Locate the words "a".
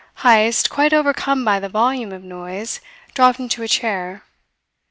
3.61-3.67